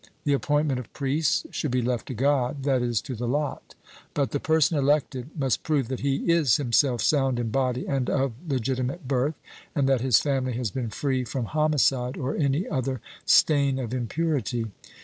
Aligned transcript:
The 0.23 0.33
appointment 0.33 0.79
of 0.79 0.91
priests 0.93 1.45
should 1.51 1.69
be 1.69 1.83
left 1.83 2.07
to 2.07 2.15
God, 2.15 2.63
that 2.63 2.81
is, 2.81 3.01
to 3.01 3.13
the 3.13 3.27
lot; 3.27 3.75
but 4.15 4.31
the 4.31 4.39
person 4.39 4.75
elected 4.75 5.29
must 5.37 5.61
prove 5.61 5.89
that 5.89 5.99
he 5.99 6.15
is 6.27 6.57
himself 6.57 7.03
sound 7.03 7.37
in 7.37 7.49
body 7.51 7.85
and 7.85 8.09
of 8.09 8.33
legitimate 8.47 9.07
birth, 9.07 9.35
and 9.75 9.87
that 9.87 10.01
his 10.01 10.17
family 10.17 10.53
has 10.53 10.71
been 10.71 10.89
free 10.89 11.23
from 11.23 11.45
homicide 11.45 12.17
or 12.17 12.35
any 12.35 12.67
other 12.67 12.99
stain 13.27 13.77
of 13.77 13.93
impurity. 13.93 14.71